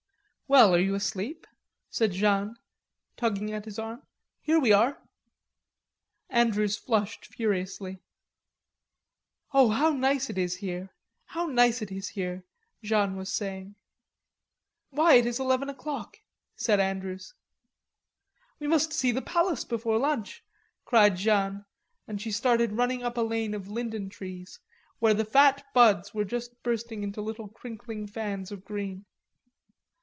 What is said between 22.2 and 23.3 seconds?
she started running up a